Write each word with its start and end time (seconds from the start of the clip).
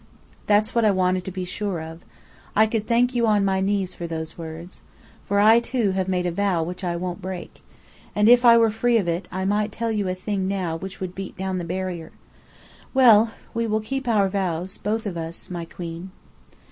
'""That's 0.47 0.73
what 0.73 0.83
I 0.83 0.89
wanted 0.89 1.23
to 1.25 1.31
be 1.31 1.45
sure 1.45 1.79
of. 1.79 1.99
I 2.55 2.65
could 2.65 2.87
thank 2.87 3.13
you 3.13 3.27
on 3.27 3.45
my 3.45 3.61
knees 3.61 3.93
for 3.93 4.07
those 4.07 4.35
words. 4.35 4.81
For 5.27 5.39
I, 5.39 5.59
too, 5.59 5.91
have 5.91 6.07
made 6.07 6.25
a 6.25 6.31
vow 6.31 6.63
which 6.63 6.83
I 6.83 6.95
won't 6.95 7.21
break. 7.21 7.61
And 8.15 8.27
if 8.27 8.43
I 8.43 8.57
were 8.57 8.71
free 8.71 8.97
of 8.97 9.07
it, 9.07 9.27
I 9.31 9.45
might 9.45 9.71
tell 9.71 9.91
you 9.91 10.07
a 10.09 10.15
thing 10.15 10.47
now 10.47 10.75
which 10.75 10.99
would 11.01 11.13
beat 11.13 11.37
down 11.37 11.59
the 11.59 11.65
barrier. 11.65 12.11
Well! 12.95 13.35
We 13.53 13.67
will 13.67 13.79
keep 13.79 14.07
our 14.07 14.27
vows, 14.27 14.79
both 14.79 15.05
of 15.05 15.17
us, 15.17 15.51
my 15.51 15.65
Queen." 15.65 16.09